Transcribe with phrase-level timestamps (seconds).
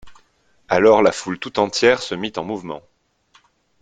[0.67, 2.81] Alors la foule tout entière se mit en mouvement.